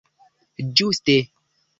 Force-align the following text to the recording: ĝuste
ĝuste 0.79 1.17